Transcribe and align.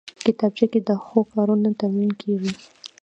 کتابچه 0.25 0.65
کې 0.71 0.79
د 0.87 0.89
ښو 1.05 1.19
کارونو 1.33 1.69
تمرین 1.81 2.11
کېږي 2.21 2.51